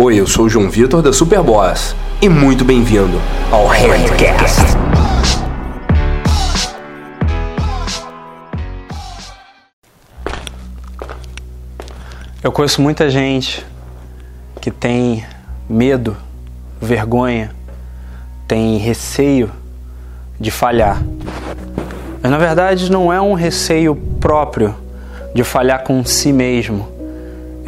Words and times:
Oi, 0.00 0.20
eu 0.20 0.28
sou 0.28 0.44
o 0.44 0.48
João 0.48 0.70
Vitor 0.70 1.02
da 1.02 1.12
Superboss 1.12 1.96
e 2.22 2.28
muito 2.28 2.64
bem-vindo 2.64 3.20
ao 3.50 3.66
Handcast. 3.66 4.62
Eu 12.40 12.52
conheço 12.52 12.80
muita 12.80 13.10
gente 13.10 13.66
que 14.60 14.70
tem 14.70 15.26
medo, 15.68 16.16
vergonha, 16.80 17.50
tem 18.46 18.76
receio 18.76 19.50
de 20.38 20.52
falhar. 20.52 21.02
Mas 22.22 22.30
na 22.30 22.38
verdade 22.38 22.88
não 22.88 23.12
é 23.12 23.20
um 23.20 23.34
receio 23.34 23.96
próprio 23.96 24.76
de 25.34 25.42
falhar 25.42 25.82
com 25.82 26.04
si 26.04 26.32
mesmo 26.32 26.97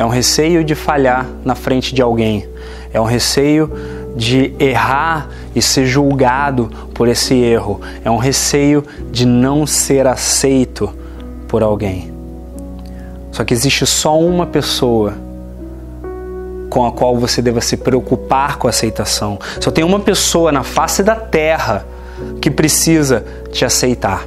é 0.01 0.05
um 0.05 0.09
receio 0.09 0.65
de 0.65 0.75
falhar 0.75 1.27
na 1.45 1.55
frente 1.55 1.95
de 1.95 2.01
alguém, 2.01 2.49
é 2.91 2.99
um 2.99 3.05
receio 3.05 3.71
de 4.17 4.51
errar 4.59 5.29
e 5.55 5.61
ser 5.61 5.85
julgado 5.85 6.71
por 6.95 7.07
esse 7.07 7.35
erro, 7.35 7.83
é 8.03 8.11
um 8.11 8.17
receio 8.17 8.83
de 9.13 9.27
não 9.27 9.67
ser 9.67 10.07
aceito 10.07 10.91
por 11.47 11.63
alguém. 11.63 12.11
Só 13.31 13.45
que 13.45 13.53
existe 13.53 13.85
só 13.85 14.19
uma 14.19 14.47
pessoa 14.47 15.13
com 16.71 16.87
a 16.87 16.93
qual 16.93 17.19
você 17.19 17.43
deva 17.43 17.61
se 17.61 17.77
preocupar 17.77 18.57
com 18.57 18.69
a 18.69 18.71
aceitação. 18.71 19.39
Só 19.61 19.71
tem 19.71 19.85
uma 19.85 20.01
pessoa 20.01 20.51
na 20.51 20.63
face 20.63 21.03
da 21.03 21.15
terra 21.15 21.85
que 22.41 22.51
precisa 22.51 23.23
te 23.53 23.67
aceitar. 23.67 24.27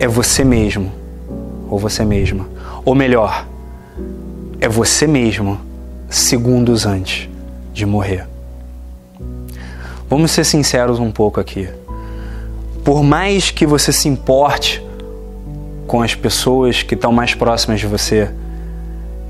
É 0.00 0.08
você 0.08 0.42
mesmo 0.42 0.90
ou 1.70 1.78
você 1.78 2.04
mesma. 2.04 2.44
Ou 2.84 2.92
melhor, 2.92 3.46
é 4.60 4.68
você 4.68 5.06
mesmo 5.06 5.60
segundos 6.10 6.84
antes 6.84 7.28
de 7.72 7.86
morrer. 7.86 8.26
Vamos 10.08 10.30
ser 10.30 10.44
sinceros 10.44 10.98
um 10.98 11.10
pouco 11.10 11.38
aqui. 11.38 11.68
Por 12.84 13.02
mais 13.02 13.50
que 13.50 13.66
você 13.66 13.92
se 13.92 14.08
importe 14.08 14.82
com 15.86 16.02
as 16.02 16.14
pessoas 16.14 16.82
que 16.82 16.94
estão 16.94 17.12
mais 17.12 17.34
próximas 17.34 17.78
de 17.78 17.86
você, 17.86 18.30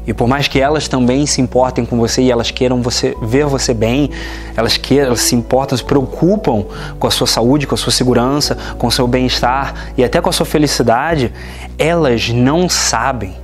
e 0.07 0.15
por 0.15 0.27
mais 0.27 0.49
que 0.49 0.59
elas 0.59 0.89
também 0.89 1.27
se 1.27 1.41
importem 1.43 1.85
com 1.85 1.99
você 1.99 2.23
e 2.23 2.31
elas 2.31 2.51
queiram 2.51 2.81
você 2.81 3.15
ver 3.21 3.45
você 3.45 3.75
bem, 3.75 4.11
elas 4.57 4.79
queiram, 4.79 5.09
elas 5.09 5.21
se 5.21 5.35
importam, 5.35 5.77
se 5.77 5.85
preocupam 5.85 6.65
com 6.99 7.07
a 7.07 7.11
sua 7.11 7.27
saúde, 7.27 7.67
com 7.67 7.75
a 7.75 7.79
sua 7.79 7.93
segurança, 7.93 8.57
com 8.79 8.87
o 8.87 8.91
seu 8.91 9.07
bem-estar 9.07 9.93
e 9.99 10.03
até 10.03 10.19
com 10.23 10.31
a 10.31 10.33
sua 10.33 10.47
felicidade, 10.47 11.31
elas 11.77 12.31
não 12.31 12.71
sabem 12.71 13.35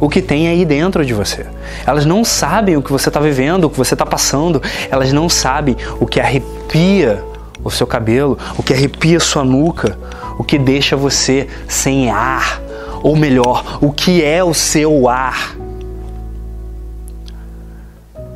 o 0.00 0.08
que 0.08 0.22
tem 0.22 0.48
aí 0.48 0.64
dentro 0.64 1.04
de 1.04 1.12
você. 1.12 1.46
Elas 1.86 2.06
não 2.06 2.24
sabem 2.24 2.76
o 2.76 2.82
que 2.82 2.92
você 2.92 3.08
está 3.08 3.20
vivendo, 3.20 3.64
o 3.64 3.70
que 3.70 3.76
você 3.76 3.94
está 3.94 4.06
passando. 4.06 4.62
Elas 4.90 5.12
não 5.12 5.28
sabem 5.28 5.76
o 5.98 6.06
que 6.06 6.20
arrepia 6.20 7.24
o 7.64 7.70
seu 7.70 7.86
cabelo, 7.86 8.38
o 8.56 8.62
que 8.62 8.72
arrepia 8.72 9.18
sua 9.18 9.44
nuca, 9.44 9.98
o 10.38 10.44
que 10.44 10.58
deixa 10.58 10.96
você 10.96 11.48
sem 11.66 12.10
ar. 12.10 12.60
Ou 13.02 13.16
melhor, 13.16 13.78
o 13.80 13.92
que 13.92 14.24
é 14.24 14.42
o 14.42 14.54
seu 14.54 15.08
ar. 15.08 15.56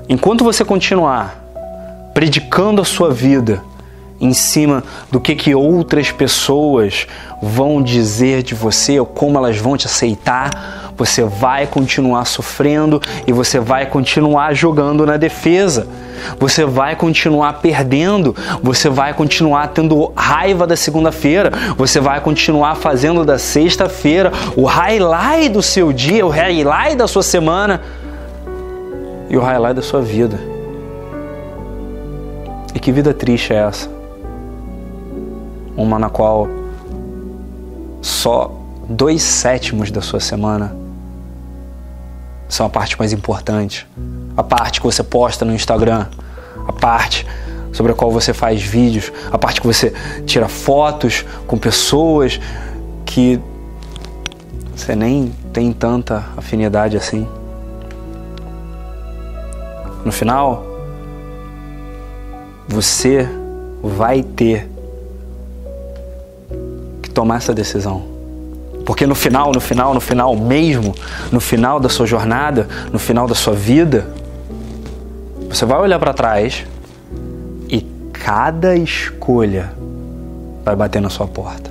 Enquanto 0.08 0.44
você 0.44 0.64
continuar 0.64 1.40
predicando 2.12 2.82
a 2.82 2.84
sua 2.84 3.10
vida 3.10 3.62
em 4.20 4.32
cima 4.32 4.84
do 5.10 5.20
que, 5.20 5.34
que 5.34 5.54
outras 5.54 6.12
pessoas 6.12 7.06
vão 7.42 7.82
dizer 7.82 8.42
de 8.42 8.54
você 8.54 9.00
ou 9.00 9.06
como 9.06 9.36
elas 9.36 9.58
vão 9.58 9.76
te 9.76 9.86
aceitar, 9.86 10.81
você 10.96 11.24
vai 11.24 11.66
continuar 11.66 12.24
sofrendo 12.24 13.00
e 13.26 13.32
você 13.32 13.58
vai 13.58 13.86
continuar 13.86 14.54
jogando 14.54 15.06
na 15.06 15.16
defesa. 15.16 15.86
Você 16.38 16.64
vai 16.64 16.94
continuar 16.94 17.54
perdendo, 17.54 18.34
você 18.62 18.88
vai 18.88 19.12
continuar 19.12 19.68
tendo 19.68 20.12
raiva 20.14 20.66
da 20.66 20.76
segunda-feira, 20.76 21.50
você 21.76 22.00
vai 22.00 22.20
continuar 22.20 22.76
fazendo 22.76 23.24
da 23.24 23.38
sexta-feira 23.38 24.30
o 24.56 24.64
highlight 24.64 25.48
do 25.48 25.62
seu 25.62 25.92
dia, 25.92 26.24
o 26.24 26.28
highlight 26.28 26.96
da 26.96 27.08
sua 27.08 27.22
semana 27.22 27.80
e 29.28 29.36
o 29.36 29.40
highlight 29.40 29.74
da 29.74 29.82
sua 29.82 30.00
vida. 30.00 30.38
E 32.74 32.78
que 32.78 32.92
vida 32.92 33.12
triste 33.12 33.52
é 33.52 33.56
essa? 33.56 33.90
Uma 35.76 35.98
na 35.98 36.08
qual 36.08 36.48
só 38.00 38.52
dois 38.88 39.22
sétimos 39.22 39.90
da 39.90 40.00
sua 40.00 40.20
semana 40.20 40.81
são 42.52 42.66
a 42.66 42.68
parte 42.68 42.98
mais 42.98 43.14
importante. 43.14 43.88
A 44.36 44.42
parte 44.42 44.78
que 44.78 44.84
você 44.84 45.02
posta 45.02 45.42
no 45.42 45.54
Instagram, 45.54 46.06
a 46.68 46.72
parte 46.72 47.26
sobre 47.72 47.92
a 47.92 47.94
qual 47.94 48.10
você 48.10 48.34
faz 48.34 48.60
vídeos, 48.60 49.10
a 49.30 49.38
parte 49.38 49.58
que 49.58 49.66
você 49.66 49.90
tira 50.26 50.46
fotos 50.48 51.24
com 51.46 51.56
pessoas 51.56 52.38
que 53.06 53.40
você 54.76 54.94
nem 54.94 55.32
tem 55.50 55.72
tanta 55.72 56.26
afinidade 56.36 56.94
assim. 56.94 57.26
No 60.04 60.12
final, 60.12 60.62
você 62.68 63.26
vai 63.82 64.22
ter 64.22 64.68
que 67.00 67.08
tomar 67.08 67.36
essa 67.36 67.54
decisão. 67.54 68.11
Porque 68.84 69.06
no 69.06 69.14
final, 69.14 69.52
no 69.52 69.60
final, 69.60 69.94
no 69.94 70.00
final 70.00 70.36
mesmo, 70.36 70.94
no 71.30 71.40
final 71.40 71.78
da 71.78 71.88
sua 71.88 72.06
jornada, 72.06 72.68
no 72.92 72.98
final 72.98 73.26
da 73.26 73.34
sua 73.34 73.54
vida, 73.54 74.06
você 75.48 75.64
vai 75.64 75.78
olhar 75.78 75.98
para 75.98 76.12
trás 76.12 76.64
e 77.68 77.86
cada 78.12 78.74
escolha 78.74 79.72
vai 80.64 80.74
bater 80.74 81.00
na 81.00 81.08
sua 81.08 81.26
porta. 81.26 81.70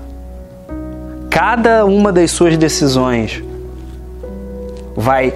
Cada 1.29 1.85
uma 1.85 2.11
das 2.11 2.31
suas 2.31 2.57
decisões 2.57 3.43
vai 4.95 5.33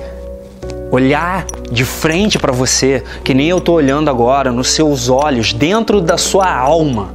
olhar 0.92 1.46
de 1.72 1.84
frente 1.84 2.38
para 2.38 2.52
você, 2.52 3.04
que 3.24 3.34
nem 3.34 3.48
eu 3.48 3.58
estou 3.58 3.76
olhando 3.76 4.10
agora, 4.10 4.52
nos 4.52 4.70
seus 4.70 5.10
olhos, 5.10 5.52
dentro 5.52 6.00
da 6.00 6.18
sua 6.18 6.54
alma 6.54 7.15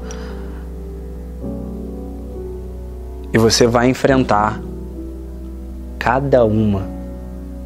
E 3.33 3.39
você 3.39 3.67
vai 3.67 3.89
enfrentar 3.89 4.61
cada 5.99 6.45
uma 6.45 6.87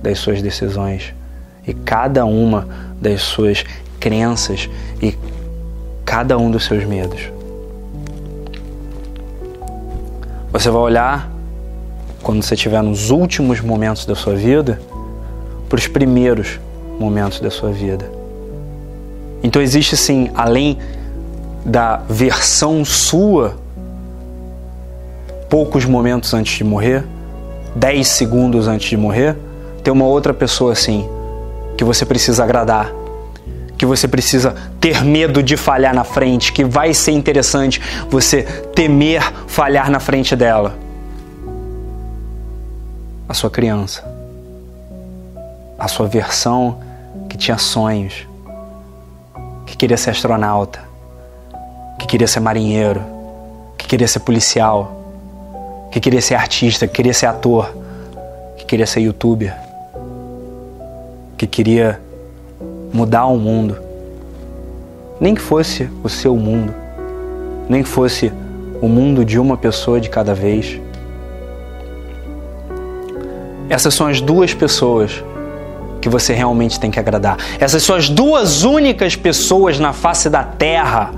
das 0.03 0.19
suas 0.19 0.43
decisões 0.43 1.15
e 1.67 1.73
cada 1.73 2.27
uma 2.27 2.69
das 3.01 3.23
suas 3.23 3.65
crenças 3.99 4.69
e 5.01 5.17
cada 6.05 6.37
um 6.37 6.51
dos 6.51 6.65
seus 6.65 6.85
medos. 6.85 7.33
Você 10.53 10.71
vai 10.71 10.83
olhar 10.83 11.31
quando 12.23 12.43
você 12.43 12.55
estiver 12.55 12.83
nos 12.83 13.11
últimos 13.11 13.61
momentos 13.61 14.07
da 14.07 14.15
sua 14.15 14.35
vida 14.35 14.81
para 15.69 15.77
os 15.77 15.87
primeiros 15.87 16.61
momentos 16.99 17.41
da 17.41 17.51
sua 17.51 17.71
vida. 17.71 18.11
Então 19.43 19.61
existe 19.61 19.97
sim, 19.97 20.31
além 20.35 20.79
da 21.65 21.97
versão 22.09 22.85
sua 22.85 23.57
poucos 25.55 25.85
momentos 25.85 26.35
antes 26.35 26.59
de 26.59 26.65
morrer, 26.65 27.05
10 27.77 28.09
segundos 28.09 28.67
antes 28.67 28.89
de 28.89 28.97
morrer, 28.97 29.37
tem 29.85 29.93
uma 29.93 30.05
outra 30.05 30.35
pessoa 30.35 30.73
assim 30.73 31.09
que 31.77 31.85
você 31.85 32.05
precisa 32.05 32.43
agradar, 32.43 32.91
que 33.79 33.87
você 33.87 34.09
precisa 34.09 34.53
ter 34.81 35.05
medo 35.05 35.41
de 35.45 35.57
falhar 35.57 35.95
na 35.95 36.03
frente, 36.03 36.53
que 36.53 36.65
vai 36.65 36.93
ser 36.93 37.13
interessante 37.13 37.81
você 38.11 38.43
temer 38.75 39.23
falhar 39.47 39.93
na 39.93 40.01
frente 40.01 40.35
dela. 40.35 40.77
A 43.29 43.33
sua 43.33 43.49
criança, 43.49 44.05
a 45.79 45.87
sua 45.87 46.09
versão 46.09 46.81
que 47.29 47.37
tinha 47.37 47.59
sonhos, 47.59 48.27
que 49.67 49.77
queria 49.77 49.97
ser 49.97 50.11
astronauta, 50.11 50.81
que 51.97 52.09
queria 52.09 52.27
ser 52.27 52.41
marinheiro, 52.41 53.01
que 53.79 53.87
queria 53.87 54.09
ser 54.09 54.19
policial 54.19 55.04
que 55.95 56.01
queria 56.01 56.21
ser 56.21 56.35
artista, 56.35 56.89
que 56.89 56.95
queria 56.95 57.15
ser 57.15 57.27
ator, 57.27 57.73
que 58.57 58.65
queria 58.65 58.85
ser 58.85 58.99
youtuber, 58.99 59.57
que 61.39 61.47
queria 61.47 62.01
mudar 62.93 63.27
o 63.27 63.39
mundo. 63.39 63.77
Nem 65.21 65.37
que 65.37 65.41
fosse 65.41 65.89
o 66.03 66.09
seu 66.09 66.35
mundo, 66.35 66.75
nem 67.69 67.85
que 67.85 67.89
fosse 67.89 68.33
o 68.83 68.89
mundo 68.89 69.25
de 69.25 69.39
uma 69.39 69.57
pessoa 69.57 70.01
de 70.01 70.11
cada 70.11 70.35
vez. 70.35 70.81
Essas 73.69 73.95
são 73.95 74.09
as 74.09 74.21
duas 74.21 74.53
pessoas 74.53 75.23
que 76.01 76.09
você 76.09 76.33
realmente 76.33 76.81
tem 76.81 76.91
que 76.91 76.99
agradar. 76.99 77.37
Essas 77.61 77.85
são 77.85 77.95
as 77.95 78.09
duas 78.09 78.65
únicas 78.65 79.15
pessoas 79.15 79.79
na 79.79 79.93
face 79.93 80.29
da 80.29 80.43
terra 80.43 81.13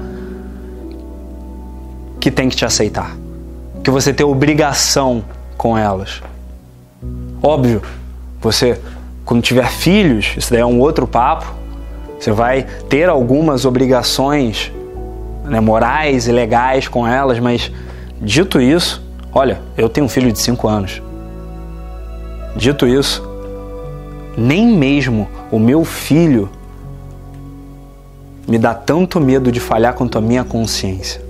que 2.20 2.30
tem 2.30 2.50
que 2.50 2.56
te 2.56 2.66
aceitar 2.66 3.16
que 3.86 3.90
você 3.92 4.12
tem 4.12 4.26
obrigação 4.26 5.22
com 5.56 5.78
elas. 5.78 6.20
Óbvio, 7.40 7.80
você 8.40 8.80
Quando 9.24 9.40
tiver 9.40 9.68
filhos, 9.68 10.34
isso 10.36 10.50
daí 10.50 10.60
é 10.60 10.66
um 10.66 10.80
outro 10.80 11.06
papo. 11.06 11.46
Você 12.18 12.32
vai 12.32 12.66
ter 12.88 13.08
algumas 13.08 13.64
obrigações 13.64 14.72
né, 15.44 15.60
morais 15.60 16.26
e 16.26 16.32
legais 16.32 16.88
com 16.88 17.06
elas, 17.06 17.38
mas 17.38 17.70
dito 18.20 18.60
isso, 18.60 19.00
olha, 19.32 19.60
eu 19.78 19.88
tenho 19.88 20.06
um 20.06 20.08
filho 20.08 20.32
de 20.32 20.40
5 20.40 20.66
anos. 20.66 21.00
Dito 22.56 22.88
isso, 22.88 23.22
nem 24.36 24.66
mesmo 24.66 25.28
o 25.48 25.60
meu 25.60 25.84
filho 25.84 26.50
me 28.48 28.58
dá 28.58 28.74
tanto 28.74 29.20
medo 29.20 29.52
de 29.52 29.60
falhar 29.60 29.94
quanto 29.94 30.18
a 30.18 30.20
minha 30.20 30.42
consciência. 30.42 31.25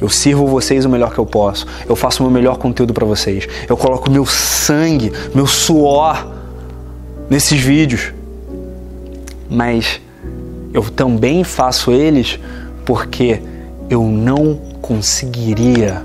Eu 0.00 0.08
sirvo 0.08 0.46
vocês 0.46 0.84
o 0.84 0.88
melhor 0.88 1.12
que 1.12 1.18
eu 1.18 1.26
posso. 1.26 1.66
Eu 1.88 1.96
faço 1.96 2.22
o 2.22 2.26
meu 2.26 2.32
melhor 2.32 2.58
conteúdo 2.58 2.92
para 2.92 3.06
vocês. 3.06 3.48
Eu 3.68 3.76
coloco 3.76 4.10
meu 4.10 4.26
sangue, 4.26 5.12
meu 5.34 5.46
suor 5.46 6.26
nesses 7.30 7.60
vídeos. 7.60 8.12
Mas 9.48 10.00
eu 10.72 10.82
também 10.82 11.44
faço 11.44 11.90
eles 11.90 12.38
porque 12.84 13.40
eu 13.88 14.02
não 14.02 14.56
conseguiria 14.82 16.02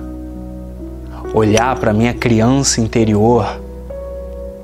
olhar 1.33 1.75
para 1.77 1.93
minha 1.93 2.13
criança 2.13 2.81
interior 2.81 3.59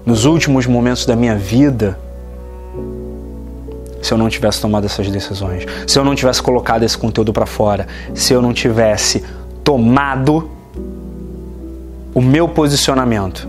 nos 0.05 0.25
últimos 0.25 0.65
momentos 0.65 1.05
da 1.05 1.15
minha 1.15 1.35
vida 1.35 1.97
se 4.01 4.13
eu 4.13 4.17
não 4.17 4.29
tivesse 4.29 4.61
tomado 4.61 4.85
essas 4.85 5.09
decisões, 5.09 5.65
se 5.85 5.97
eu 5.97 6.05
não 6.05 6.15
tivesse 6.15 6.41
colocado 6.41 6.83
esse 6.83 6.97
conteúdo 6.97 7.33
para 7.33 7.45
fora, 7.45 7.87
se 8.13 8.33
eu 8.33 8.41
não 8.41 8.53
tivesse 8.53 9.23
tomado 9.63 10.49
o 12.13 12.21
meu 12.21 12.47
posicionamento. 12.47 13.47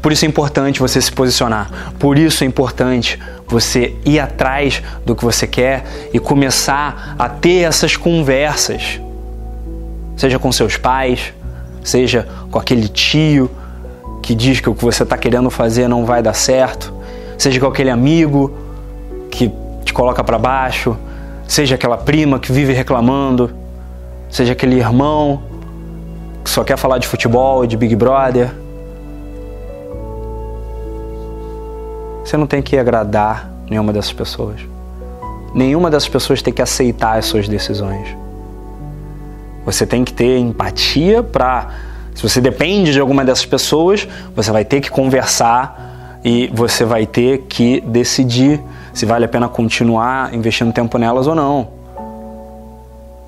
Por 0.00 0.12
isso 0.12 0.24
é 0.24 0.28
importante 0.28 0.80
você 0.80 1.00
se 1.00 1.12
posicionar. 1.12 1.92
Por 1.98 2.18
isso 2.18 2.44
é 2.44 2.46
importante 2.46 3.18
você 3.46 3.96
ir 4.04 4.20
atrás 4.20 4.82
do 5.04 5.14
que 5.14 5.24
você 5.24 5.46
quer 5.46 5.84
e 6.12 6.18
começar 6.18 7.14
a 7.18 7.28
ter 7.28 7.62
essas 7.62 7.96
conversas. 7.96 9.00
Seja 10.16 10.38
com 10.38 10.50
seus 10.52 10.76
pais, 10.76 11.32
seja 11.82 12.28
com 12.50 12.58
aquele 12.58 12.88
tio 12.88 13.50
que 14.22 14.34
diz 14.34 14.60
que 14.60 14.68
o 14.68 14.74
que 14.74 14.84
você 14.84 15.02
está 15.02 15.16
querendo 15.16 15.50
fazer 15.50 15.88
não 15.88 16.04
vai 16.04 16.22
dar 16.22 16.34
certo, 16.34 16.92
seja 17.36 17.58
com 17.60 17.66
aquele 17.66 17.90
amigo 17.90 18.52
te 19.88 19.92
coloca 19.92 20.22
para 20.22 20.38
baixo, 20.38 20.96
seja 21.46 21.74
aquela 21.74 21.96
prima 21.96 22.38
que 22.38 22.52
vive 22.52 22.74
reclamando, 22.74 23.50
seja 24.30 24.52
aquele 24.52 24.76
irmão 24.76 25.42
que 26.44 26.50
só 26.50 26.62
quer 26.62 26.76
falar 26.76 26.98
de 26.98 27.06
futebol 27.06 27.66
de 27.66 27.76
Big 27.76 27.96
Brother. 27.96 28.50
Você 32.22 32.36
não 32.36 32.46
tem 32.46 32.60
que 32.60 32.76
agradar 32.76 33.50
nenhuma 33.70 33.90
dessas 33.90 34.12
pessoas. 34.12 34.60
Nenhuma 35.54 35.90
dessas 35.90 36.08
pessoas 36.08 36.42
tem 36.42 36.52
que 36.52 36.60
aceitar 36.60 37.18
as 37.18 37.24
suas 37.24 37.48
decisões. 37.48 38.14
Você 39.64 39.86
tem 39.86 40.04
que 40.04 40.12
ter 40.12 40.38
empatia 40.38 41.22
para. 41.22 41.70
Se 42.14 42.22
você 42.22 42.42
depende 42.42 42.92
de 42.92 43.00
alguma 43.00 43.24
dessas 43.24 43.46
pessoas, 43.46 44.06
você 44.36 44.50
vai 44.50 44.66
ter 44.66 44.82
que 44.82 44.90
conversar 44.90 45.87
e 46.24 46.50
você 46.52 46.84
vai 46.84 47.06
ter 47.06 47.42
que 47.48 47.80
decidir 47.80 48.60
se 48.92 49.06
vale 49.06 49.24
a 49.24 49.28
pena 49.28 49.48
continuar 49.48 50.34
investindo 50.34 50.72
tempo 50.72 50.98
nelas 50.98 51.26
ou 51.26 51.34
não. 51.34 51.68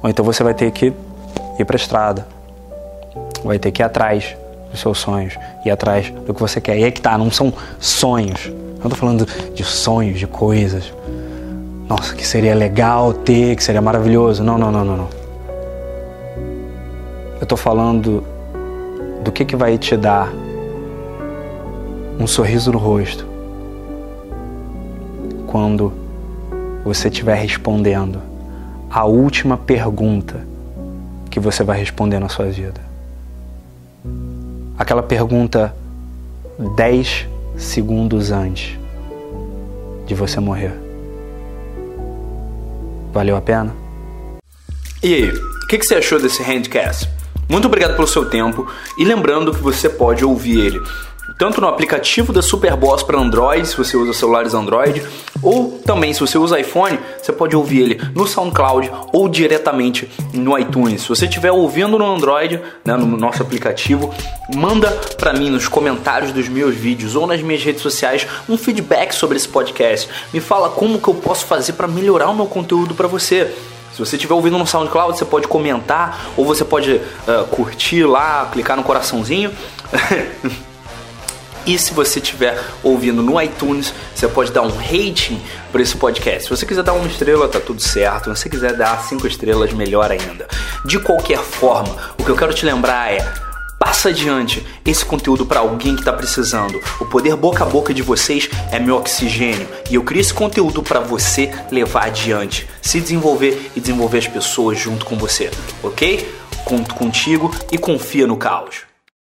Ou 0.03 0.11
então 0.11 0.25
você 0.25 0.43
vai 0.43 0.55
ter 0.55 0.71
que 0.71 0.93
ir 1.59 1.65
para 1.65 1.77
a 1.77 1.79
estrada. 1.79 2.27
Vai 3.45 3.59
ter 3.59 3.71
que 3.71 3.83
ir 3.83 3.85
atrás 3.85 4.37
dos 4.71 4.81
seus 4.81 4.99
sonhos, 4.99 5.39
ir 5.65 5.71
atrás 5.71 6.11
do 6.11 6.35
que 6.35 6.41
você 6.41 6.61
quer. 6.61 6.79
E 6.79 6.85
é 6.85 6.91
que 6.91 7.01
tá, 7.01 7.17
não 7.17 7.31
são 7.31 7.53
sonhos. 7.79 8.47
Eu 8.47 8.85
não 8.85 8.91
tô 8.91 8.97
falando 8.97 9.27
de 9.55 9.65
sonhos, 9.65 10.19
de 10.19 10.27
coisas. 10.27 10.93
Nossa, 11.89 12.15
que 12.15 12.27
seria 12.27 12.55
legal 12.55 13.13
ter, 13.13 13.57
que 13.57 13.63
seria 13.63 13.83
maravilhoso. 13.83 14.43
Não, 14.43 14.57
não, 14.57 14.71
não, 14.73 14.85
não, 14.85 14.97
não. 14.97 15.09
Eu 17.41 17.47
tô 17.47 17.57
falando 17.57 18.25
do 19.23 19.31
que 19.31 19.45
que 19.45 19.57
vai 19.57 19.77
te 19.77 19.97
dar 19.97 20.33
um 22.21 22.27
sorriso 22.27 22.71
no 22.71 22.79
rosto 22.79 23.27
quando 25.47 25.91
você 26.85 27.09
estiver 27.09 27.35
respondendo 27.35 28.21
a 28.91 29.07
última 29.07 29.57
pergunta 29.57 30.47
que 31.31 31.41
você 31.41 31.65
vai 31.65 31.79
responder 31.79 32.19
na 32.19 32.29
sua 32.29 32.47
vida. 32.47 32.81
Aquela 34.79 35.03
pergunta 35.03 35.75
10 36.77 37.27
segundos 37.57 38.31
antes 38.31 38.79
de 40.07 40.15
você 40.15 40.41
morrer. 40.41 40.75
Valeu 43.15 43.37
a 43.37 43.41
pena? 43.41 43.75
E 45.03 45.15
aí, 45.15 45.31
o 45.31 45.67
que, 45.67 45.79
que 45.79 45.87
você 45.87 45.95
achou 45.95 46.21
desse 46.21 46.43
handcast? 46.43 47.09
Muito 47.49 47.67
obrigado 47.67 47.97
pelo 47.97 48.07
seu 48.07 48.29
tempo 48.29 48.67
e 48.99 49.05
lembrando 49.05 49.53
que 49.53 49.63
você 49.63 49.89
pode 49.89 50.25
ouvir 50.25 50.61
ele 50.61 50.81
tanto 51.41 51.59
no 51.59 51.69
aplicativo 51.69 52.35
da 52.35 52.43
Superboss 52.43 53.03
para 53.03 53.19
Android, 53.19 53.67
se 53.67 53.75
você 53.75 53.97
usa 53.97 54.13
celulares 54.13 54.53
Android, 54.53 55.03
ou 55.43 55.81
também 55.87 56.13
se 56.13 56.21
você 56.21 56.37
usa 56.37 56.61
iPhone, 56.61 56.99
você 57.17 57.33
pode 57.33 57.57
ouvir 57.57 57.81
ele 57.81 58.01
no 58.15 58.27
SoundCloud 58.27 58.93
ou 59.11 59.27
diretamente 59.27 60.07
no 60.35 60.59
iTunes. 60.59 61.01
Se 61.01 61.09
você 61.09 61.25
estiver 61.25 61.51
ouvindo 61.51 61.99
no 61.99 62.05
Android, 62.05 62.61
né, 62.85 62.95
no 62.95 63.07
nosso 63.17 63.41
aplicativo, 63.41 64.15
manda 64.55 64.91
para 65.17 65.33
mim 65.33 65.49
nos 65.49 65.67
comentários 65.67 66.31
dos 66.31 66.47
meus 66.47 66.75
vídeos 66.75 67.17
ou 67.17 67.27
nas 67.27 67.41
minhas 67.41 67.65
redes 67.65 67.81
sociais 67.81 68.27
um 68.47 68.59
feedback 68.59 69.15
sobre 69.15 69.39
esse 69.39 69.49
podcast. 69.49 70.11
Me 70.35 70.41
fala 70.41 70.69
como 70.69 71.01
que 71.01 71.09
eu 71.09 71.15
posso 71.15 71.47
fazer 71.47 71.73
para 71.73 71.89
melhorar 71.89 72.29
o 72.29 72.37
meu 72.37 72.49
conteúdo 72.49 72.95
para 72.95 73.09
você. 73.09 73.51
Se 73.95 73.99
você 73.99 74.17
estiver 74.17 74.35
ouvindo 74.35 74.59
no 74.59 74.67
SoundCloud, 74.67 75.17
você 75.17 75.25
pode 75.25 75.49
comentar 75.49 76.33
ou 76.37 76.45
você 76.45 76.67
pode 76.67 76.97
uh, 76.97 77.47
curtir 77.51 78.05
lá, 78.05 78.47
clicar 78.53 78.77
no 78.77 78.83
coraçãozinho. 78.83 79.51
E 81.67 81.79
se 81.79 81.93
você 81.93 82.19
estiver 82.19 82.59
ouvindo 82.83 83.23
no 83.23 83.41
iTunes, 83.41 83.93
você 84.15 84.27
pode 84.27 84.51
dar 84.53 84.63
um 84.63 84.77
rating 84.77 85.41
para 85.71 85.83
esse 85.83 85.97
podcast. 85.97 86.45
Se 86.45 86.51
você 86.51 86.67
quiser 86.67 86.83
dar 86.83 86.93
uma 86.93 87.07
estrela, 87.07 87.49
tá 87.49 87.61
tudo 87.61 87.81
certo. 87.81 88.35
Se 88.35 88.43
você 88.43 88.49
quiser 88.49 88.75
dar 88.75 89.03
cinco 89.03 89.27
estrelas, 89.27 89.73
melhor 89.73 90.11
ainda. 90.11 90.49
De 90.85 90.99
qualquer 90.99 91.39
forma, 91.39 91.97
o 92.19 92.25
que 92.25 92.31
eu 92.31 92.37
quero 92.37 92.55
te 92.55 92.65
lembrar 92.65 93.13
é 93.13 93.51
passa 93.81 94.11
adiante 94.11 94.67
esse 94.85 95.05
conteúdo 95.05 95.47
para 95.47 95.61
alguém 95.61 95.95
que 95.95 96.03
está 96.03 96.13
precisando. 96.13 96.79
O 97.01 97.07
poder 97.07 97.35
boca 97.35 97.65
a 97.65 97.67
boca 97.67 97.95
de 97.95 98.03
vocês 98.03 98.49
é 98.71 98.79
meu 98.79 98.97
oxigênio 98.97 99.67
e 99.91 99.95
eu 99.95 100.05
crio 100.05 100.21
esse 100.21 100.35
conteúdo 100.35 100.83
para 100.83 101.01
você 101.01 101.51
levar 101.71 102.05
adiante, 102.05 102.69
se 102.83 103.01
desenvolver 103.01 103.71
e 103.75 103.81
desenvolver 103.81 104.19
as 104.19 104.29
pessoas 104.29 104.79
junto 104.79 105.07
com 105.07 105.17
você, 105.17 105.51
ok? 105.83 106.31
Conto 106.65 106.95
contigo 106.95 107.51
e 107.73 107.79
confia 107.79 108.27
no 108.27 108.37
caos. 108.37 108.90